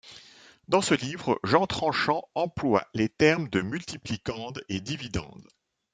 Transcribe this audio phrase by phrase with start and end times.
[0.67, 5.47] Dans ce livre, Jean Trenchant emploie les termes de Multiplicande et dividende.